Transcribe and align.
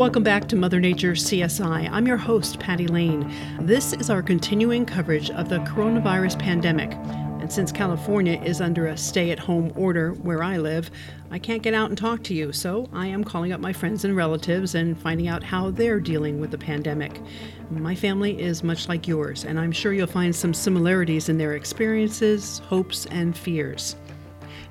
Welcome 0.00 0.22
back 0.22 0.48
to 0.48 0.56
Mother 0.56 0.80
Nature 0.80 1.12
CSI. 1.12 1.86
I'm 1.92 2.06
your 2.06 2.16
host, 2.16 2.58
Patty 2.58 2.86
Lane. 2.86 3.30
This 3.60 3.92
is 3.92 4.08
our 4.08 4.22
continuing 4.22 4.86
coverage 4.86 5.30
of 5.32 5.50
the 5.50 5.58
coronavirus 5.58 6.38
pandemic. 6.38 6.92
And 6.94 7.52
since 7.52 7.70
California 7.70 8.40
is 8.42 8.62
under 8.62 8.86
a 8.86 8.96
stay 8.96 9.30
at 9.30 9.38
home 9.38 9.74
order 9.76 10.12
where 10.12 10.42
I 10.42 10.56
live, 10.56 10.90
I 11.30 11.38
can't 11.38 11.62
get 11.62 11.74
out 11.74 11.90
and 11.90 11.98
talk 11.98 12.22
to 12.24 12.34
you, 12.34 12.50
so 12.50 12.88
I 12.94 13.08
am 13.08 13.24
calling 13.24 13.52
up 13.52 13.60
my 13.60 13.74
friends 13.74 14.06
and 14.06 14.16
relatives 14.16 14.74
and 14.74 14.98
finding 14.98 15.28
out 15.28 15.42
how 15.42 15.70
they're 15.70 16.00
dealing 16.00 16.40
with 16.40 16.50
the 16.50 16.56
pandemic. 16.56 17.20
My 17.68 17.94
family 17.94 18.40
is 18.40 18.64
much 18.64 18.88
like 18.88 19.06
yours, 19.06 19.44
and 19.44 19.60
I'm 19.60 19.70
sure 19.70 19.92
you'll 19.92 20.06
find 20.06 20.34
some 20.34 20.54
similarities 20.54 21.28
in 21.28 21.36
their 21.36 21.56
experiences, 21.56 22.60
hopes, 22.60 23.04
and 23.04 23.36
fears. 23.36 23.96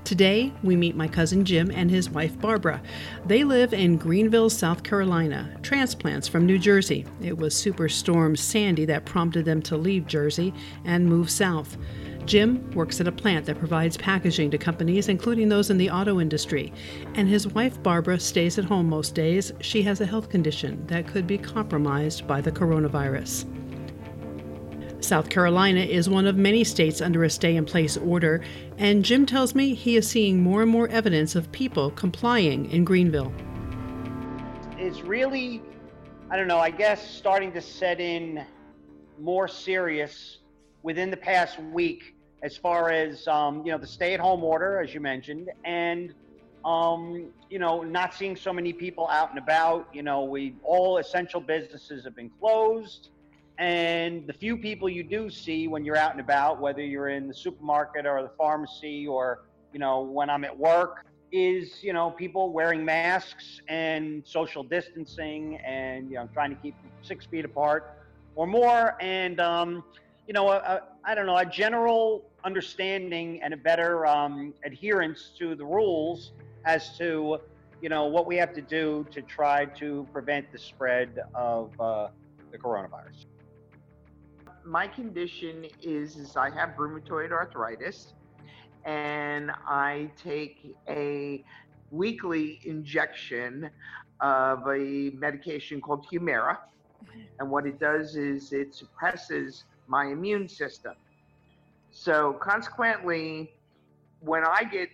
Today, 0.04 0.52
we 0.62 0.76
meet 0.76 0.96
my 0.96 1.06
cousin 1.06 1.44
Jim 1.44 1.70
and 1.70 1.90
his 1.90 2.10
wife 2.10 2.38
Barbara. 2.40 2.82
They 3.26 3.44
live 3.44 3.72
in 3.72 3.96
Greenville, 3.96 4.50
South 4.50 4.82
Carolina, 4.82 5.56
transplants 5.62 6.26
from 6.26 6.46
New 6.46 6.58
Jersey. 6.58 7.06
It 7.22 7.36
was 7.36 7.54
Superstorm 7.54 8.36
Sandy 8.36 8.84
that 8.86 9.04
prompted 9.04 9.44
them 9.44 9.62
to 9.62 9.76
leave 9.76 10.06
Jersey 10.06 10.52
and 10.84 11.06
move 11.06 11.30
south. 11.30 11.76
Jim 12.26 12.70
works 12.72 13.00
at 13.00 13.08
a 13.08 13.12
plant 13.12 13.46
that 13.46 13.58
provides 13.58 13.96
packaging 13.96 14.50
to 14.50 14.58
companies, 14.58 15.08
including 15.08 15.48
those 15.48 15.70
in 15.70 15.78
the 15.78 15.90
auto 15.90 16.20
industry. 16.20 16.72
And 17.14 17.28
his 17.28 17.46
wife, 17.48 17.82
Barbara, 17.82 18.20
stays 18.20 18.58
at 18.58 18.64
home 18.64 18.88
most 18.88 19.14
days. 19.14 19.52
She 19.60 19.82
has 19.82 20.00
a 20.00 20.06
health 20.06 20.28
condition 20.28 20.86
that 20.86 21.06
could 21.06 21.26
be 21.26 21.38
compromised 21.38 22.26
by 22.26 22.40
the 22.40 22.52
coronavirus. 22.52 23.46
South 25.10 25.28
Carolina 25.28 25.80
is 25.80 26.08
one 26.08 26.24
of 26.28 26.36
many 26.36 26.62
states 26.62 27.00
under 27.00 27.24
a 27.24 27.30
stay 27.30 27.56
in 27.56 27.64
place 27.64 27.96
order, 27.96 28.44
and 28.78 29.04
Jim 29.04 29.26
tells 29.26 29.56
me 29.56 29.74
he 29.74 29.96
is 29.96 30.08
seeing 30.08 30.40
more 30.40 30.62
and 30.62 30.70
more 30.70 30.86
evidence 30.86 31.34
of 31.34 31.50
people 31.50 31.90
complying 31.90 32.70
in 32.70 32.84
Greenville. 32.84 33.32
It's 34.78 35.00
really, 35.00 35.62
I 36.30 36.36
don't 36.36 36.46
know, 36.46 36.60
I 36.60 36.70
guess 36.70 37.10
starting 37.10 37.50
to 37.54 37.60
set 37.60 37.98
in 37.98 38.46
more 39.18 39.48
serious 39.48 40.38
within 40.84 41.10
the 41.10 41.16
past 41.16 41.58
week 41.58 42.14
as 42.44 42.56
far 42.56 42.92
as 42.92 43.26
um, 43.26 43.66
you 43.66 43.72
know 43.72 43.78
the 43.78 43.88
stay-at-home 43.88 44.44
order, 44.44 44.80
as 44.80 44.94
you 44.94 45.00
mentioned, 45.00 45.50
and 45.64 46.14
um, 46.64 47.32
you 47.48 47.58
know 47.58 47.82
not 47.82 48.14
seeing 48.14 48.36
so 48.36 48.52
many 48.52 48.72
people 48.72 49.08
out 49.08 49.30
and 49.30 49.40
about. 49.40 49.88
You 49.92 50.04
know, 50.04 50.22
we 50.22 50.54
all 50.62 50.98
essential 50.98 51.40
businesses 51.40 52.04
have 52.04 52.14
been 52.14 52.30
closed, 52.38 53.08
and 53.60 54.26
the 54.26 54.32
few 54.32 54.56
people 54.56 54.88
you 54.88 55.04
do 55.04 55.30
see 55.30 55.68
when 55.68 55.84
you're 55.84 55.96
out 55.96 56.12
and 56.12 56.20
about, 56.20 56.60
whether 56.60 56.82
you're 56.82 57.10
in 57.10 57.28
the 57.28 57.34
supermarket 57.34 58.06
or 58.06 58.22
the 58.22 58.32
pharmacy 58.36 59.06
or 59.06 59.42
you 59.72 59.78
know 59.78 60.00
when 60.00 60.28
I'm 60.28 60.44
at 60.44 60.58
work, 60.58 61.04
is 61.30 61.84
you 61.84 61.92
know 61.92 62.10
people 62.10 62.52
wearing 62.52 62.84
masks 62.84 63.60
and 63.68 64.22
social 64.26 64.64
distancing 64.64 65.58
and 65.58 66.10
you 66.10 66.16
know 66.16 66.28
trying 66.32 66.50
to 66.50 66.60
keep 66.60 66.74
six 67.02 67.26
feet 67.26 67.44
apart 67.44 67.98
or 68.34 68.46
more 68.46 68.96
and 69.00 69.38
um, 69.40 69.84
you 70.30 70.34
know, 70.34 70.48
I 70.48 71.14
don't 71.16 71.26
know, 71.26 71.36
a 71.36 71.44
general 71.44 72.24
understanding 72.44 73.42
and 73.42 73.52
a 73.52 73.56
better 73.56 74.06
um, 74.06 74.54
adherence 74.64 75.32
to 75.40 75.56
the 75.56 75.64
rules 75.64 76.30
as 76.64 76.96
to, 76.98 77.38
you 77.82 77.88
know, 77.88 78.04
what 78.04 78.26
we 78.26 78.36
have 78.36 78.54
to 78.54 78.62
do 78.62 79.04
to 79.10 79.22
try 79.22 79.64
to 79.64 80.06
prevent 80.12 80.52
the 80.52 80.58
spread 80.58 81.18
of 81.34 81.72
uh, 81.80 82.10
the 82.52 82.58
coronavirus. 82.58 83.26
My 84.64 84.86
condition 84.86 85.66
is, 85.82 86.16
is 86.16 86.36
I 86.36 86.50
have 86.50 86.70
rheumatoid 86.78 87.32
arthritis, 87.32 88.12
and 88.84 89.50
I 89.66 90.10
take 90.22 90.76
a 90.88 91.44
weekly 91.90 92.60
injection 92.64 93.70
of 94.20 94.66
a 94.68 95.10
medication 95.14 95.80
called 95.80 96.06
Humira. 96.12 96.58
And 97.38 97.50
what 97.50 97.66
it 97.66 97.80
does 97.80 98.16
is 98.16 98.52
it 98.52 98.74
suppresses 98.74 99.64
my 99.86 100.06
immune 100.06 100.48
system. 100.48 100.94
So, 101.90 102.34
consequently, 102.34 103.52
when 104.20 104.44
I 104.44 104.64
get 104.64 104.90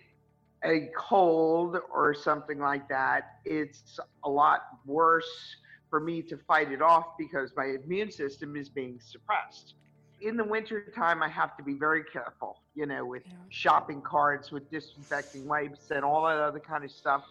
a 0.63 0.89
cold 0.97 1.77
or 1.93 2.13
something 2.13 2.59
like 2.59 2.87
that, 2.89 3.39
it's 3.45 3.99
a 4.23 4.29
lot 4.29 4.61
worse 4.85 5.57
for 5.89 5.99
me 5.99 6.21
to 6.23 6.37
fight 6.37 6.71
it 6.71 6.81
off 6.81 7.17
because 7.17 7.51
my 7.55 7.75
immune 7.83 8.11
system 8.11 8.55
is 8.55 8.69
being 8.69 8.99
suppressed. 8.99 9.75
In 10.21 10.35
the 10.35 10.43
wintertime, 10.43 11.21
I 11.21 11.29
have 11.29 11.55
to 11.57 11.63
be 11.63 11.73
very 11.73 12.03
careful, 12.03 12.57
you 12.75 12.85
know, 12.85 13.05
with 13.05 13.23
yeah. 13.25 13.33
shopping 13.49 14.01
carts, 14.01 14.51
with 14.51 14.69
disinfecting 14.71 15.47
wipes, 15.47 15.91
and 15.91 16.03
all 16.03 16.23
that 16.23 16.39
other 16.39 16.59
kind 16.59 16.83
of 16.83 16.91
stuff, 16.91 17.23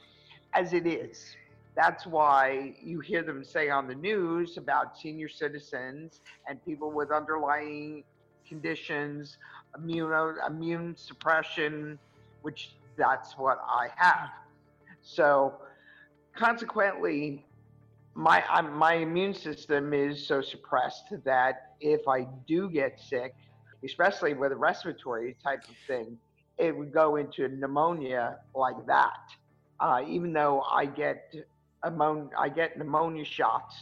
as 0.54 0.72
it 0.72 0.86
is. 0.86 1.36
That's 1.74 2.06
why 2.06 2.74
you 2.82 3.00
hear 3.00 3.22
them 3.22 3.44
say 3.44 3.68
on 3.68 3.86
the 3.86 3.94
news 3.94 4.56
about 4.56 4.96
senior 4.96 5.28
citizens 5.28 6.20
and 6.48 6.64
people 6.64 6.90
with 6.90 7.10
underlying 7.10 8.04
conditions, 8.48 9.36
immune 9.76 10.36
immune 10.46 10.96
suppression, 10.96 11.98
which 12.42 12.70
that's 12.96 13.36
what 13.36 13.58
I 13.68 13.88
have. 13.96 14.30
So 15.02 15.54
consequently, 16.34 17.44
my 18.16 18.42
I'm, 18.48 18.72
my 18.74 18.94
immune 18.94 19.34
system 19.34 19.92
is 19.92 20.26
so 20.26 20.40
suppressed 20.40 21.12
that 21.24 21.74
if 21.80 22.08
I 22.08 22.26
do 22.48 22.70
get 22.70 22.98
sick, 22.98 23.34
especially 23.84 24.32
with 24.32 24.52
a 24.52 24.56
respiratory 24.56 25.36
type 25.44 25.62
of 25.68 25.74
thing, 25.86 26.16
it 26.56 26.74
would 26.74 26.92
go 26.92 27.16
into 27.16 27.48
pneumonia 27.48 28.38
like 28.54 28.86
that. 28.86 29.20
Uh, 29.78 30.00
even 30.08 30.32
though 30.32 30.62
I 30.62 30.86
get 30.86 31.34
ammonia, 31.82 32.30
I 32.38 32.48
get 32.48 32.78
pneumonia 32.78 33.24
shots, 33.24 33.74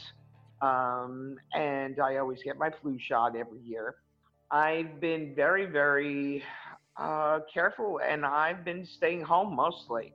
um, 0.61 1.37
and 1.53 2.01
I 2.01 2.17
always 2.17 2.43
get 2.43 2.57
my 2.57 2.69
flu 2.81 2.99
shot 2.99 3.37
every 3.37 3.61
year. 3.61 3.95
I've 4.51 4.99
been 4.99 5.33
very, 5.33 5.65
very 5.65 6.43
uh, 6.97 7.39
careful, 7.51 8.01
and 8.05 8.25
I've 8.25 8.65
been 8.65 8.85
staying 8.85 9.21
home 9.21 9.55
mostly. 9.55 10.11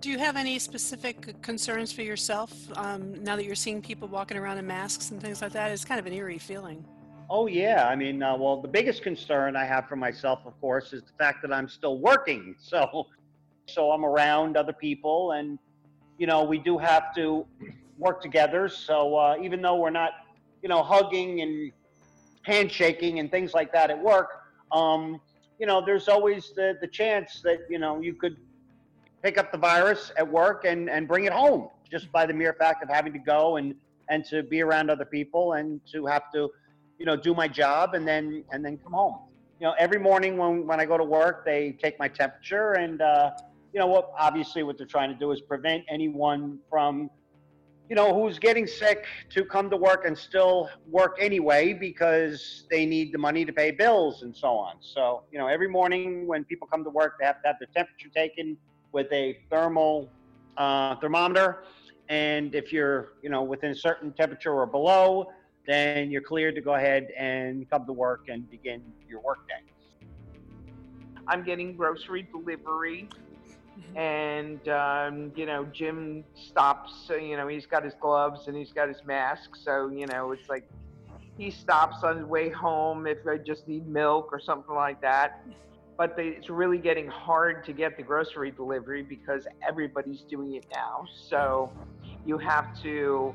Do 0.00 0.08
you 0.08 0.18
have 0.18 0.36
any 0.36 0.58
specific 0.58 1.42
concerns 1.42 1.92
for 1.92 2.00
yourself 2.00 2.50
um, 2.78 3.22
now 3.22 3.36
that 3.36 3.44
you're 3.44 3.54
seeing 3.54 3.82
people 3.82 4.08
walking 4.08 4.38
around 4.38 4.56
in 4.56 4.66
masks 4.66 5.10
and 5.10 5.20
things 5.20 5.42
like 5.42 5.52
that? 5.52 5.70
It's 5.72 5.84
kind 5.84 6.00
of 6.00 6.06
an 6.06 6.14
eerie 6.14 6.38
feeling. 6.38 6.82
Oh 7.28 7.46
yeah, 7.46 7.86
I 7.86 7.94
mean, 7.96 8.22
uh, 8.22 8.34
well, 8.34 8.62
the 8.62 8.68
biggest 8.68 9.02
concern 9.02 9.56
I 9.56 9.66
have 9.66 9.88
for 9.88 9.96
myself, 9.96 10.40
of 10.46 10.58
course, 10.58 10.94
is 10.94 11.02
the 11.02 11.12
fact 11.18 11.42
that 11.42 11.52
I'm 11.52 11.68
still 11.68 11.98
working. 11.98 12.56
So, 12.62 13.08
so 13.66 13.92
I'm 13.92 14.04
around 14.06 14.56
other 14.56 14.72
people, 14.72 15.32
and 15.32 15.58
you 16.16 16.26
know, 16.26 16.44
we 16.44 16.58
do 16.58 16.78
have 16.78 17.14
to 17.16 17.46
work 17.98 18.22
together. 18.22 18.70
So 18.70 19.16
uh, 19.16 19.36
even 19.42 19.60
though 19.60 19.76
we're 19.76 19.90
not, 19.90 20.12
you 20.62 20.68
know, 20.70 20.82
hugging 20.82 21.42
and 21.42 21.72
handshaking 22.42 23.18
and 23.18 23.30
things 23.30 23.52
like 23.52 23.70
that 23.74 23.90
at 23.90 24.02
work, 24.02 24.30
um, 24.72 25.20
you 25.58 25.66
know, 25.66 25.84
there's 25.84 26.08
always 26.08 26.52
the, 26.56 26.78
the 26.80 26.88
chance 26.88 27.42
that, 27.44 27.58
you 27.68 27.78
know, 27.78 28.00
you 28.00 28.14
could 28.14 28.38
pick 29.22 29.38
up 29.38 29.52
the 29.52 29.58
virus 29.58 30.12
at 30.16 30.26
work 30.26 30.64
and, 30.64 30.88
and 30.88 31.06
bring 31.06 31.24
it 31.24 31.32
home 31.32 31.68
just 31.90 32.10
by 32.12 32.26
the 32.26 32.34
mere 32.34 32.54
fact 32.54 32.82
of 32.82 32.88
having 32.88 33.12
to 33.12 33.18
go 33.18 33.56
and, 33.56 33.74
and 34.08 34.24
to 34.24 34.42
be 34.42 34.62
around 34.62 34.90
other 34.90 35.04
people 35.04 35.54
and 35.54 35.80
to 35.92 36.06
have 36.06 36.30
to, 36.32 36.48
you 36.98 37.06
know, 37.06 37.16
do 37.16 37.34
my 37.34 37.48
job 37.48 37.94
and 37.94 38.06
then, 38.06 38.44
and 38.52 38.64
then 38.64 38.78
come 38.78 38.92
home. 38.92 39.18
You 39.60 39.66
know, 39.66 39.74
every 39.78 39.98
morning 39.98 40.36
when, 40.36 40.66
when 40.66 40.80
I 40.80 40.86
go 40.86 40.96
to 40.96 41.04
work, 41.04 41.44
they 41.44 41.72
take 41.72 41.98
my 41.98 42.08
temperature 42.08 42.72
and, 42.72 43.02
uh, 43.02 43.30
you 43.72 43.78
know 43.78 43.86
what 43.86 44.10
obviously 44.18 44.62
what 44.62 44.76
they're 44.76 44.86
trying 44.86 45.10
to 45.10 45.18
do 45.18 45.30
is 45.32 45.40
prevent 45.40 45.84
anyone 45.88 46.58
from 46.68 47.10
you 47.88 47.96
know 47.96 48.14
who's 48.14 48.38
getting 48.38 48.66
sick 48.66 49.04
to 49.30 49.44
come 49.44 49.70
to 49.70 49.76
work 49.76 50.04
and 50.06 50.16
still 50.16 50.68
work 50.88 51.16
anyway 51.20 51.72
because 51.72 52.64
they 52.70 52.86
need 52.86 53.12
the 53.12 53.18
money 53.18 53.44
to 53.44 53.52
pay 53.52 53.70
bills 53.70 54.22
and 54.22 54.36
so 54.36 54.48
on 54.48 54.76
so 54.80 55.22
you 55.32 55.38
know 55.38 55.46
every 55.46 55.68
morning 55.68 56.26
when 56.26 56.44
people 56.44 56.66
come 56.66 56.82
to 56.84 56.90
work 56.90 57.16
they 57.18 57.26
have 57.26 57.40
to 57.42 57.48
have 57.48 57.56
their 57.60 57.68
temperature 57.74 58.08
taken 58.14 58.56
with 58.92 59.10
a 59.12 59.38
thermal 59.50 60.10
uh, 60.56 60.96
thermometer 60.96 61.64
and 62.08 62.54
if 62.54 62.72
you're 62.72 63.12
you 63.22 63.30
know 63.30 63.42
within 63.42 63.70
a 63.70 63.74
certain 63.74 64.12
temperature 64.12 64.52
or 64.52 64.66
below 64.66 65.26
then 65.66 66.10
you're 66.10 66.22
cleared 66.22 66.54
to 66.54 66.60
go 66.60 66.74
ahead 66.74 67.08
and 67.16 67.68
come 67.70 67.86
to 67.86 67.92
work 67.92 68.26
and 68.28 68.50
begin 68.50 68.82
your 69.08 69.20
workday 69.20 69.62
i'm 71.28 71.42
getting 71.44 71.76
grocery 71.76 72.26
delivery 72.32 73.08
Mm-hmm. 73.78 73.98
And, 73.98 74.68
um, 74.68 75.32
you 75.36 75.46
know, 75.46 75.64
Jim 75.72 76.24
stops, 76.34 77.08
uh, 77.10 77.16
you 77.16 77.36
know, 77.36 77.48
he's 77.48 77.66
got 77.66 77.84
his 77.84 77.94
gloves 78.00 78.48
and 78.48 78.56
he's 78.56 78.72
got 78.72 78.88
his 78.88 79.04
mask. 79.04 79.56
So, 79.56 79.88
you 79.88 80.06
know, 80.06 80.32
it's 80.32 80.48
like 80.48 80.68
he 81.38 81.50
stops 81.50 82.02
on 82.02 82.18
his 82.18 82.26
way 82.26 82.50
home 82.50 83.06
if 83.06 83.18
I 83.26 83.38
just 83.38 83.68
need 83.68 83.86
milk 83.86 84.28
or 84.32 84.40
something 84.40 84.74
like 84.74 85.00
that. 85.00 85.44
But 86.00 86.14
it's 86.16 86.48
really 86.48 86.78
getting 86.78 87.08
hard 87.08 87.62
to 87.66 87.74
get 87.74 87.98
the 87.98 88.02
grocery 88.02 88.50
delivery 88.52 89.02
because 89.02 89.46
everybody's 89.68 90.22
doing 90.22 90.54
it 90.54 90.64
now. 90.72 91.04
So 91.28 91.70
you 92.24 92.38
have 92.38 92.74
to 92.82 93.34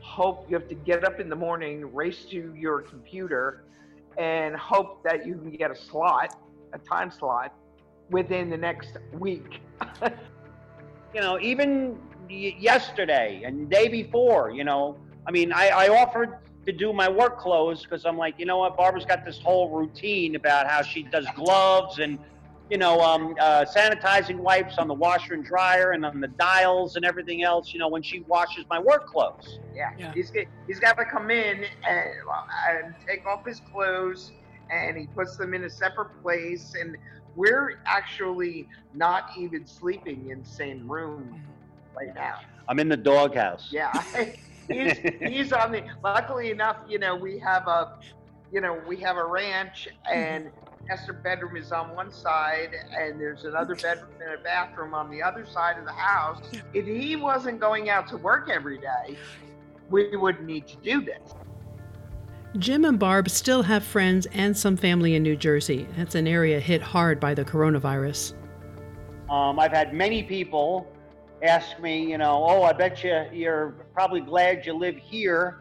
hope, 0.00 0.50
you 0.50 0.58
have 0.58 0.66
to 0.70 0.74
get 0.74 1.04
up 1.04 1.20
in 1.20 1.28
the 1.28 1.36
morning, 1.36 1.94
race 1.94 2.24
to 2.32 2.52
your 2.58 2.80
computer, 2.80 3.62
and 4.18 4.56
hope 4.56 5.04
that 5.04 5.24
you 5.24 5.34
can 5.34 5.52
get 5.52 5.70
a 5.70 5.76
slot, 5.76 6.36
a 6.72 6.78
time 6.78 7.12
slot 7.12 7.54
within 8.10 8.50
the 8.50 8.56
next 8.56 8.96
week. 9.12 9.60
you 11.14 11.20
know, 11.20 11.38
even 11.38 11.96
yesterday 12.28 13.42
and 13.44 13.70
day 13.70 13.86
before. 13.86 14.50
You 14.50 14.64
know, 14.64 14.98
I 15.28 15.30
mean, 15.30 15.52
I, 15.52 15.68
I 15.68 15.88
offered 15.90 16.38
to 16.70 16.76
do 16.76 16.92
my 16.92 17.08
work 17.08 17.38
clothes 17.38 17.82
because 17.82 18.04
I'm 18.04 18.16
like, 18.16 18.34
you 18.38 18.46
know 18.46 18.58
what, 18.58 18.76
Barbara's 18.76 19.04
got 19.04 19.24
this 19.24 19.40
whole 19.42 19.76
routine 19.76 20.36
about 20.36 20.68
how 20.68 20.82
she 20.82 21.02
does 21.02 21.26
gloves 21.34 21.98
and 21.98 22.18
you 22.70 22.78
know, 22.78 23.00
um, 23.00 23.34
uh, 23.40 23.64
sanitizing 23.64 24.36
wipes 24.36 24.78
on 24.78 24.86
the 24.86 24.94
washer 24.94 25.34
and 25.34 25.44
dryer 25.44 25.90
and 25.90 26.06
on 26.06 26.20
the 26.20 26.28
dials 26.28 26.94
and 26.94 27.04
everything 27.04 27.42
else, 27.42 27.74
you 27.74 27.80
know, 27.80 27.88
when 27.88 28.00
she 28.00 28.22
washes 28.28 28.64
my 28.70 28.78
work 28.78 29.08
clothes. 29.08 29.58
Yeah, 29.74 29.88
Yeah. 29.98 30.12
he's 30.14 30.30
got, 30.30 30.44
he's 30.68 30.78
got 30.78 30.96
to 30.96 31.04
come 31.04 31.32
in 31.32 31.64
and, 31.88 32.08
and 32.68 32.94
take 33.08 33.26
off 33.26 33.40
his 33.44 33.60
clothes, 33.72 34.30
and 34.70 34.96
he 34.96 35.08
puts 35.08 35.36
them 35.36 35.52
in 35.52 35.64
a 35.64 35.70
separate 35.70 36.10
place. 36.22 36.72
And 36.80 36.96
we're 37.34 37.72
actually 37.88 38.68
not 38.94 39.24
even 39.36 39.66
sleeping 39.66 40.28
in 40.30 40.38
the 40.38 40.48
same 40.48 40.88
room 40.88 41.42
right 41.98 42.14
now. 42.14 42.34
I'm 42.68 42.78
in 42.78 42.88
the 42.88 42.96
doghouse. 42.96 43.68
Yeah, 43.72 44.00
he's 44.70 44.98
he's 45.20 45.52
on 45.52 45.72
the. 45.72 45.82
Luckily 46.02 46.50
enough, 46.50 46.78
you 46.88 46.98
know, 46.98 47.16
we 47.16 47.38
have 47.38 47.66
a, 47.66 47.98
you 48.52 48.60
know, 48.60 48.80
we 48.86 48.96
have 48.98 49.16
a 49.16 49.24
ranch, 49.24 49.88
and 50.10 50.50
master 50.88 51.12
bedroom 51.12 51.56
is 51.56 51.72
on 51.72 51.94
one 51.94 52.12
side, 52.12 52.74
and 52.96 53.20
there's 53.20 53.44
another 53.44 53.74
bedroom 53.74 54.10
and 54.24 54.34
a 54.34 54.42
bathroom 54.42 54.94
on 54.94 55.10
the 55.10 55.22
other 55.22 55.46
side 55.46 55.78
of 55.78 55.84
the 55.84 55.92
house. 55.92 56.42
If 56.72 56.86
he 56.86 57.16
wasn't 57.16 57.60
going 57.60 57.90
out 57.90 58.08
to 58.08 58.16
work 58.16 58.48
every 58.48 58.78
day, 58.78 59.16
we 59.90 60.16
wouldn't 60.16 60.46
need 60.46 60.66
to 60.68 60.76
do 60.76 61.00
this. 61.00 61.34
Jim 62.58 62.84
and 62.84 62.98
Barb 62.98 63.30
still 63.30 63.62
have 63.62 63.84
friends 63.84 64.26
and 64.32 64.56
some 64.56 64.76
family 64.76 65.14
in 65.14 65.22
New 65.22 65.36
Jersey. 65.36 65.86
That's 65.96 66.16
an 66.16 66.26
area 66.26 66.58
hit 66.58 66.82
hard 66.82 67.20
by 67.20 67.34
the 67.34 67.44
coronavirus. 67.44 68.34
Um, 69.30 69.60
I've 69.60 69.70
had 69.70 69.94
many 69.94 70.24
people 70.24 70.90
ask 71.42 71.78
me, 71.80 72.10
you 72.10 72.18
know, 72.18 72.44
oh, 72.46 72.62
I 72.62 72.72
bet 72.72 73.02
you 73.02 73.24
you're 73.32 73.70
probably 73.94 74.20
glad 74.20 74.66
you 74.66 74.74
live 74.74 74.96
here 74.96 75.60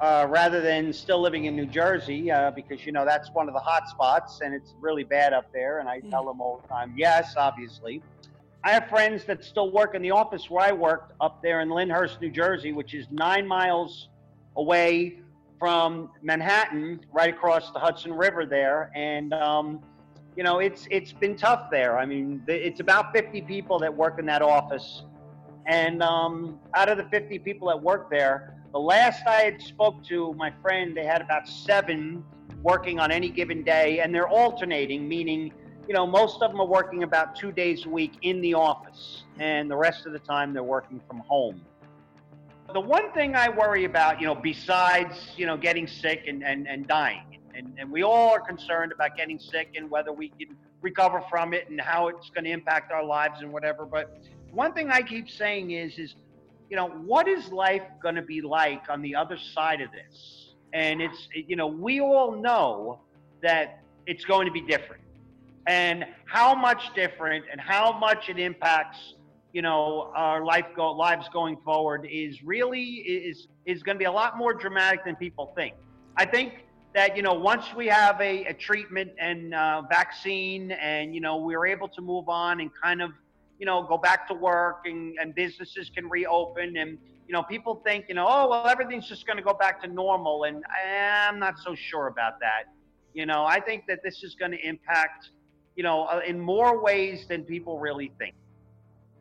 uh, 0.00 0.26
rather 0.28 0.60
than 0.60 0.92
still 0.92 1.20
living 1.20 1.44
in 1.44 1.54
New 1.54 1.66
Jersey 1.66 2.30
uh, 2.30 2.50
because, 2.50 2.86
you 2.86 2.92
know, 2.92 3.04
that's 3.04 3.30
one 3.30 3.48
of 3.48 3.54
the 3.54 3.60
hot 3.60 3.88
spots 3.88 4.40
and 4.40 4.54
it's 4.54 4.74
really 4.80 5.04
bad 5.04 5.32
up 5.32 5.52
there. 5.52 5.78
And 5.80 5.88
I 5.88 6.00
tell 6.00 6.24
them 6.24 6.40
all 6.40 6.60
the 6.62 6.68
time, 6.68 6.94
yes, 6.96 7.34
obviously. 7.36 8.02
I 8.64 8.72
have 8.72 8.88
friends 8.88 9.24
that 9.24 9.44
still 9.44 9.70
work 9.70 9.94
in 9.94 10.02
the 10.02 10.10
office 10.10 10.50
where 10.50 10.66
I 10.66 10.72
worked 10.72 11.12
up 11.20 11.42
there 11.42 11.60
in 11.60 11.70
Lyndhurst, 11.70 12.20
New 12.20 12.30
Jersey, 12.30 12.72
which 12.72 12.94
is 12.94 13.06
nine 13.10 13.46
miles 13.46 14.08
away 14.56 15.20
from 15.58 16.10
Manhattan, 16.22 17.00
right 17.12 17.32
across 17.32 17.70
the 17.70 17.78
Hudson 17.78 18.12
River 18.12 18.46
there. 18.46 18.90
And, 18.94 19.32
um, 19.34 19.80
you 20.36 20.44
know, 20.44 20.58
it's 20.58 20.86
it's 20.90 21.12
been 21.12 21.36
tough 21.36 21.70
there. 21.70 21.98
I 21.98 22.06
mean, 22.06 22.42
it's 22.46 22.80
about 22.80 23.12
50 23.12 23.42
people 23.42 23.78
that 23.80 23.94
work 23.94 24.18
in 24.18 24.26
that 24.26 24.42
office, 24.42 25.02
and 25.66 26.02
um, 26.02 26.58
out 26.74 26.88
of 26.88 26.96
the 26.96 27.04
50 27.04 27.38
people 27.40 27.68
that 27.68 27.80
work 27.80 28.10
there, 28.10 28.56
the 28.72 28.78
last 28.78 29.26
I 29.26 29.42
had 29.42 29.60
spoke 29.60 30.02
to 30.04 30.32
my 30.34 30.52
friend, 30.62 30.96
they 30.96 31.04
had 31.04 31.20
about 31.20 31.48
seven 31.48 32.24
working 32.62 33.00
on 33.00 33.10
any 33.10 33.28
given 33.28 33.62
day, 33.62 34.00
and 34.00 34.14
they're 34.14 34.28
alternating, 34.28 35.08
meaning, 35.08 35.52
you 35.88 35.94
know, 35.94 36.06
most 36.06 36.42
of 36.42 36.50
them 36.50 36.60
are 36.60 36.66
working 36.66 37.02
about 37.02 37.34
two 37.34 37.50
days 37.50 37.86
a 37.86 37.88
week 37.88 38.12
in 38.22 38.40
the 38.40 38.54
office, 38.54 39.24
and 39.38 39.70
the 39.70 39.76
rest 39.76 40.06
of 40.06 40.12
the 40.12 40.18
time 40.18 40.52
they're 40.52 40.62
working 40.62 41.00
from 41.08 41.18
home. 41.20 41.60
The 42.72 42.80
one 42.80 43.10
thing 43.12 43.34
I 43.34 43.48
worry 43.48 43.84
about, 43.84 44.20
you 44.20 44.26
know, 44.26 44.34
besides, 44.34 45.32
you 45.36 45.46
know, 45.46 45.56
getting 45.56 45.88
sick 45.88 46.24
and, 46.28 46.44
and, 46.44 46.68
and 46.68 46.86
dying, 46.86 47.38
and, 47.54 47.72
and 47.78 47.90
we 47.90 48.02
all 48.02 48.30
are 48.30 48.40
concerned 48.40 48.92
about 48.92 49.16
getting 49.16 49.38
sick 49.38 49.70
and 49.74 49.90
whether 49.90 50.12
we 50.12 50.28
can 50.28 50.56
recover 50.80 51.22
from 51.28 51.52
it 51.52 51.68
and 51.68 51.80
how 51.80 52.08
it's 52.08 52.30
going 52.30 52.44
to 52.44 52.50
impact 52.50 52.92
our 52.92 53.04
lives 53.04 53.40
and 53.40 53.52
whatever. 53.52 53.84
But 53.84 54.16
one 54.52 54.72
thing 54.72 54.90
I 54.90 55.02
keep 55.02 55.30
saying 55.30 55.70
is, 55.72 55.98
is, 55.98 56.14
you 56.68 56.76
know, 56.76 56.88
what 56.88 57.28
is 57.28 57.48
life 57.52 57.82
going 58.02 58.14
to 58.14 58.22
be 58.22 58.40
like 58.40 58.82
on 58.88 59.02
the 59.02 59.14
other 59.14 59.36
side 59.36 59.80
of 59.80 59.90
this? 59.92 60.54
And 60.72 61.00
it's, 61.02 61.28
you 61.34 61.56
know, 61.56 61.66
we 61.66 62.00
all 62.00 62.32
know 62.32 63.00
that 63.42 63.82
it's 64.06 64.24
going 64.24 64.46
to 64.46 64.52
be 64.52 64.60
different. 64.60 65.02
And 65.66 66.04
how 66.26 66.54
much 66.54 66.94
different 66.94 67.44
and 67.50 67.60
how 67.60 67.96
much 67.98 68.28
it 68.28 68.38
impacts, 68.38 69.14
you 69.52 69.62
know, 69.62 70.12
our 70.14 70.44
life 70.44 70.66
go, 70.74 70.92
lives 70.92 71.28
going 71.32 71.56
forward 71.64 72.06
is 72.10 72.42
really 72.42 72.82
is 72.82 73.48
is 73.66 73.82
going 73.82 73.96
to 73.96 73.98
be 73.98 74.06
a 74.06 74.12
lot 74.12 74.38
more 74.38 74.54
dramatic 74.54 75.04
than 75.04 75.16
people 75.16 75.52
think. 75.54 75.74
I 76.16 76.24
think 76.24 76.64
that 76.94 77.16
you 77.16 77.22
know 77.22 77.34
once 77.34 77.66
we 77.74 77.86
have 77.86 78.20
a, 78.20 78.44
a 78.46 78.54
treatment 78.54 79.12
and 79.18 79.54
uh, 79.54 79.82
vaccine 79.88 80.72
and 80.72 81.14
you 81.14 81.20
know 81.20 81.36
we're 81.36 81.66
able 81.66 81.88
to 81.88 82.00
move 82.00 82.28
on 82.28 82.60
and 82.60 82.70
kind 82.82 83.02
of 83.02 83.12
you 83.60 83.66
know 83.66 83.82
go 83.82 83.98
back 83.98 84.26
to 84.26 84.34
work 84.34 84.80
and, 84.86 85.16
and 85.20 85.34
businesses 85.34 85.90
can 85.94 86.08
reopen 86.08 86.78
and 86.78 86.98
you 87.28 87.32
know 87.32 87.42
people 87.42 87.80
think 87.86 88.06
you 88.08 88.14
know 88.14 88.26
oh 88.28 88.48
well 88.48 88.66
everything's 88.66 89.06
just 89.06 89.26
going 89.26 89.36
to 89.36 89.42
go 89.42 89.52
back 89.52 89.80
to 89.82 89.86
normal 89.86 90.44
and 90.44 90.64
i'm 90.84 91.38
not 91.38 91.54
so 91.58 91.74
sure 91.74 92.08
about 92.08 92.40
that 92.40 92.64
you 93.14 93.26
know 93.26 93.44
i 93.44 93.60
think 93.60 93.84
that 93.86 94.02
this 94.02 94.24
is 94.24 94.34
going 94.34 94.50
to 94.50 94.66
impact 94.66 95.28
you 95.76 95.82
know 95.82 96.04
uh, 96.04 96.20
in 96.26 96.40
more 96.40 96.82
ways 96.82 97.26
than 97.28 97.44
people 97.44 97.78
really 97.78 98.10
think 98.18 98.34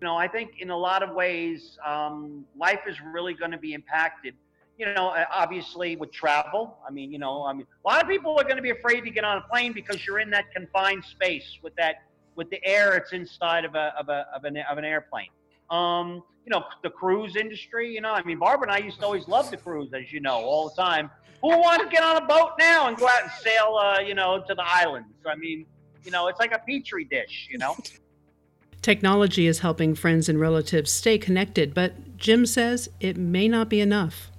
you 0.01 0.07
know 0.07 0.15
i 0.15 0.27
think 0.27 0.51
in 0.59 0.69
a 0.69 0.77
lot 0.77 1.03
of 1.03 1.13
ways 1.13 1.77
um, 1.85 2.45
life 2.57 2.80
is 2.88 2.95
really 3.13 3.33
going 3.33 3.51
to 3.51 3.57
be 3.59 3.74
impacted 3.74 4.33
you 4.80 4.85
know, 4.94 5.09
uh, 5.09 5.25
obviously 5.30 5.97
with 5.97 6.09
travel. 6.09 6.77
I 6.88 6.89
mean, 6.89 7.12
you 7.12 7.19
know, 7.19 7.44
I 7.44 7.51
mean, 7.51 7.68
a 7.85 7.88
lot 7.88 8.01
of 8.01 8.07
people 8.07 8.39
are 8.39 8.45
going 8.45 8.56
to 8.56 8.62
be 8.62 8.69
afraid 8.69 9.01
to 9.01 9.09
get 9.09 9.25
on 9.25 9.38
a 9.38 9.42
plane 9.42 9.74
because 9.74 10.07
you're 10.07 10.19
in 10.19 10.30
that 10.30 10.50
confined 10.53 11.03
space 11.03 11.59
with 11.62 11.75
that 11.75 12.03
with 12.39 12.50
the 12.50 12.65
air 12.65 12.95
it's 12.95 13.12
inside 13.12 13.65
of 13.65 13.75
a 13.75 13.94
of 14.00 14.07
a 14.07 14.25
of 14.33 14.45
an, 14.45 14.57
of 14.71 14.77
an 14.77 14.86
airplane. 14.86 15.27
Um, 15.69 16.24
you 16.45 16.51
know, 16.51 16.63
the 16.81 16.89
cruise 16.89 17.36
industry. 17.36 17.94
You 17.94 18.00
know, 18.00 18.13
I 18.13 18.24
mean, 18.24 18.39
Barbara 18.39 18.69
and 18.69 18.75
I 18.75 18.80
used 18.83 19.00
to 19.01 19.06
always 19.06 19.27
love 19.27 19.51
the 19.51 19.57
cruise, 19.57 19.91
as 19.94 20.12
you 20.13 20.21
know, 20.21 20.38
all 20.38 20.69
the 20.69 20.81
time. 20.81 21.12
Who 21.41 21.50
wants 21.50 21.83
to 21.83 21.89
get 21.91 22.01
on 22.01 22.15
a 22.15 22.25
boat 22.25 22.51
now 22.57 22.88
and 22.88 22.97
go 22.97 23.07
out 23.07 23.24
and 23.24 23.31
sail? 23.44 23.77
Uh, 23.77 24.00
you 24.00 24.15
know, 24.15 24.41
to 24.47 24.56
the 24.56 24.63
islands. 24.65 25.13
I 25.27 25.36
mean, 25.36 25.65
you 26.06 26.12
know, 26.12 26.27
it's 26.30 26.39
like 26.39 26.53
a 26.53 26.59
petri 26.59 27.03
dish. 27.03 27.50
You 27.51 27.57
know. 27.57 27.75
Technology 28.81 29.45
is 29.45 29.59
helping 29.59 29.94
friends 29.94 30.30
and 30.30 30.39
relatives 30.39 30.89
stay 30.89 31.18
connected, 31.18 31.74
but 31.74 32.15
Jim 32.15 32.45
says 32.45 32.88
it 33.01 33.18
may 33.18 33.50
not 33.50 33.68
be 33.69 33.81
enough. 33.81 34.31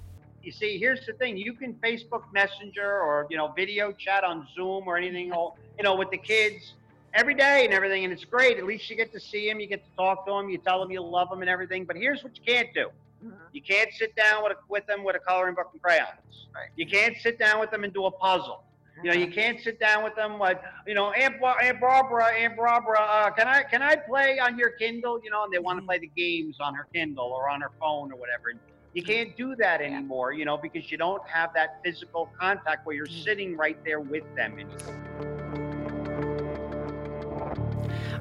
you 0.42 0.50
see, 0.50 0.78
here's 0.78 1.04
the 1.04 1.12
thing: 1.12 1.36
you 1.36 1.52
can 1.52 1.74
Facebook 1.74 2.22
Messenger 2.32 2.90
or 3.06 3.26
you 3.28 3.36
know 3.36 3.52
video 3.54 3.92
chat 3.92 4.24
on 4.24 4.48
Zoom 4.54 4.84
or 4.88 4.96
anything, 4.96 5.26
you 5.26 5.84
know, 5.84 5.94
with 5.94 6.10
the 6.10 6.16
kids 6.16 6.72
every 7.14 7.34
day 7.34 7.64
and 7.64 7.74
everything, 7.74 8.04
and 8.04 8.12
it's 8.12 8.24
great. 8.24 8.58
At 8.58 8.64
least 8.64 8.88
you 8.90 8.96
get 8.96 9.12
to 9.12 9.20
see 9.20 9.48
them, 9.48 9.60
you 9.60 9.66
get 9.66 9.84
to 9.84 9.96
talk 9.96 10.26
to 10.26 10.32
them, 10.32 10.48
you 10.48 10.58
tell 10.58 10.80
them 10.80 10.90
you 10.90 11.02
love 11.02 11.30
them 11.30 11.40
and 11.40 11.50
everything. 11.50 11.84
But 11.84 11.96
here's 11.96 12.22
what 12.22 12.36
you 12.36 12.42
can't 12.46 12.68
do: 12.74 12.88
mm-hmm. 13.24 13.36
you 13.52 13.62
can't 13.62 13.92
sit 13.92 14.14
down 14.16 14.42
with 14.42 14.52
a, 14.52 14.56
with 14.68 14.86
them 14.86 15.04
with 15.04 15.16
a 15.16 15.20
coloring 15.20 15.54
book 15.54 15.70
and 15.72 15.82
crayons. 15.82 16.46
Right. 16.54 16.68
You 16.76 16.86
can't 16.86 17.16
sit 17.18 17.38
down 17.38 17.60
with 17.60 17.70
them 17.70 17.84
and 17.84 17.92
do 17.92 18.06
a 18.06 18.10
puzzle. 18.10 18.64
You 19.02 19.10
know, 19.10 19.16
you 19.16 19.26
mm-hmm. 19.26 19.34
can't 19.34 19.60
sit 19.60 19.80
down 19.80 20.04
with 20.04 20.14
them 20.14 20.38
like, 20.38 20.60
you 20.86 20.94
know, 20.94 21.10
Aunt, 21.12 21.40
Bar- 21.40 21.58
Aunt 21.62 21.80
Barbara, 21.80 22.26
Aunt 22.26 22.54
Barbara, 22.56 23.00
uh, 23.00 23.30
can 23.30 23.48
I 23.48 23.62
can 23.62 23.80
I 23.82 23.96
play 23.96 24.38
on 24.38 24.58
your 24.58 24.70
Kindle? 24.70 25.20
You 25.22 25.30
know, 25.30 25.44
and 25.44 25.52
they 25.52 25.58
want 25.58 25.78
to 25.78 25.80
mm-hmm. 25.80 25.88
play 25.88 25.98
the 26.00 26.10
games 26.14 26.56
on 26.60 26.74
her 26.74 26.86
Kindle 26.92 27.26
or 27.26 27.48
on 27.48 27.60
her 27.62 27.70
phone 27.80 28.12
or 28.12 28.16
whatever. 28.16 28.50
And 28.50 28.58
you 28.92 29.02
can't 29.02 29.36
do 29.36 29.54
that 29.56 29.80
anymore, 29.80 30.32
you 30.32 30.44
know, 30.44 30.56
because 30.56 30.90
you 30.90 30.98
don't 30.98 31.26
have 31.28 31.54
that 31.54 31.80
physical 31.84 32.28
contact 32.38 32.84
where 32.84 32.96
you're 32.96 33.06
sitting 33.06 33.56
right 33.56 33.82
there 33.84 34.00
with 34.00 34.24
them 34.34 34.54
anymore. 34.54 35.29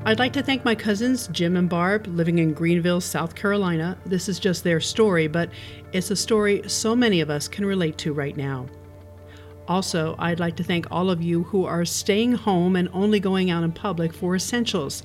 I'd 0.06 0.18
like 0.18 0.32
to 0.34 0.42
thank 0.42 0.64
my 0.64 0.76
cousins, 0.76 1.28
Jim 1.28 1.58
and 1.58 1.68
Barb, 1.70 2.08
living 2.08 2.40
in 2.40 2.54
Greenville, 2.54 3.02
South 3.02 3.36
Carolina. 3.36 3.98
This 4.06 4.30
is 4.30 4.40
just 4.40 4.64
their 4.64 4.80
story, 4.80 5.28
but 5.28 5.52
it's 5.92 6.10
a 6.10 6.16
story 6.16 6.64
so 6.68 6.96
many 6.96 7.20
of 7.20 7.30
us 7.30 7.50
can 7.50 7.66
relate 7.66 7.98
to 8.00 8.14
right 8.14 8.36
now. 8.38 8.66
Also, 9.68 10.16
I'd 10.18 10.40
like 10.40 10.56
to 10.56 10.64
thank 10.64 10.88
all 10.90 11.10
of 11.10 11.22
you 11.22 11.44
who 11.44 11.66
are 11.66 11.84
staying 11.84 12.32
home 12.32 12.78
and 12.78 12.88
only 12.94 13.20
going 13.20 13.52
out 13.52 13.64
in 13.64 13.74
public 13.74 14.14
for 14.14 14.38
essentials. 14.38 15.04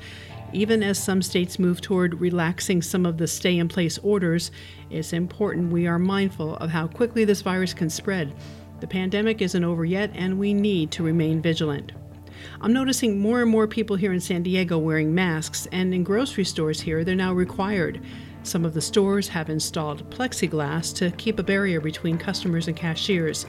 Even 0.53 0.81
as 0.81 0.97
some 0.97 1.21
states 1.23 1.59
move 1.59 1.81
toward 1.81 2.21
relaxing 2.21 2.81
some 2.81 3.05
of 3.05 3.19
the 3.19 3.27
stay 3.27 3.59
in 3.59 3.67
place 3.67 3.99
orders, 3.99 4.53
it's 4.91 5.13
important 5.13 5.73
we 5.73 5.89
are 5.89 5.99
mindful 5.99 6.55
of 6.59 6.71
how 6.71 6.87
quickly 6.87 7.25
this 7.25 7.43
virus 7.43 7.75
can 7.75 7.91
spread. 7.91 8.33
The 8.79 8.87
pandemic 8.87 9.43
isn't 9.43 9.65
over 9.65 9.85
yet, 9.85 10.13
and 10.15 10.39
we 10.39 10.55
need 10.55 10.93
to 10.93 11.03
remain 11.03 11.43
vigilant. 11.43 11.93
I'm 12.61 12.73
noticing 12.73 13.21
more 13.21 13.43
and 13.43 13.51
more 13.51 13.67
people 13.67 13.97
here 13.97 14.13
in 14.13 14.21
San 14.21 14.43
Diego 14.43 14.79
wearing 14.79 15.15
masks, 15.15 15.67
and 15.73 15.95
in 15.95 16.05
grocery 16.05 16.45
stores 16.45 16.81
here, 16.81 17.05
they're 17.05 17.15
now 17.15 17.33
required. 17.33 18.01
Some 18.43 18.65
of 18.65 18.75
the 18.75 18.81
stores 18.81 19.29
have 19.29 19.49
installed 19.49 20.09
plexiglass 20.11 20.95
to 20.97 21.11
keep 21.13 21.39
a 21.39 21.43
barrier 21.43 21.81
between 21.81 22.19
customers 22.19 22.69
and 22.69 22.77
cashiers. 22.77 23.47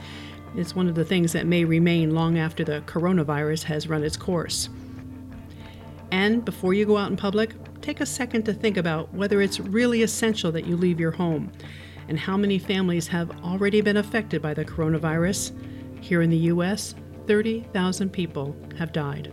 It's 0.56 0.74
one 0.74 0.88
of 0.88 0.94
the 0.94 1.04
things 1.04 1.32
that 1.32 1.46
may 1.46 1.64
remain 1.64 2.14
long 2.14 2.38
after 2.38 2.64
the 2.64 2.82
coronavirus 2.86 3.64
has 3.64 3.88
run 3.88 4.02
its 4.02 4.16
course. 4.16 4.70
And 6.10 6.44
before 6.44 6.72
you 6.72 6.86
go 6.86 6.96
out 6.96 7.10
in 7.10 7.16
public, 7.16 7.54
take 7.82 8.00
a 8.00 8.06
second 8.06 8.44
to 8.44 8.54
think 8.54 8.76
about 8.76 9.12
whether 9.12 9.42
it's 9.42 9.60
really 9.60 10.02
essential 10.02 10.50
that 10.52 10.66
you 10.66 10.76
leave 10.76 10.98
your 10.98 11.10
home 11.10 11.52
and 12.08 12.18
how 12.18 12.36
many 12.36 12.58
families 12.58 13.08
have 13.08 13.30
already 13.44 13.80
been 13.80 13.96
affected 13.96 14.40
by 14.40 14.54
the 14.54 14.64
coronavirus. 14.64 15.52
Here 16.00 16.22
in 16.22 16.30
the 16.30 16.36
U.S., 16.36 16.94
30,000 17.26 18.10
people 18.10 18.56
have 18.78 18.92
died. 18.92 19.32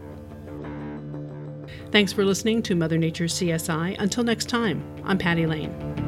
Thanks 1.91 2.11
for 2.11 2.25
listening 2.25 2.61
to 2.63 2.75
Mother 2.75 2.97
Nature 2.97 3.25
CSI. 3.25 3.95
Until 3.99 4.23
next 4.23 4.49
time, 4.49 4.83
I'm 5.03 5.17
Patty 5.17 5.45
Lane. 5.45 6.02